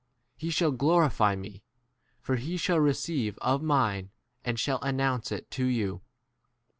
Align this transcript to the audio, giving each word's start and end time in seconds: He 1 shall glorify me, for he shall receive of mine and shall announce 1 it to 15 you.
He 0.35 0.47
1 0.47 0.51
shall 0.53 0.71
glorify 0.71 1.35
me, 1.35 1.61
for 2.21 2.37
he 2.37 2.57
shall 2.57 2.79
receive 2.79 3.37
of 3.37 3.61
mine 3.61 4.09
and 4.43 4.59
shall 4.59 4.79
announce 4.81 5.29
1 5.29 5.37
it 5.37 5.51
to 5.51 5.63
15 5.65 5.75
you. 5.75 6.01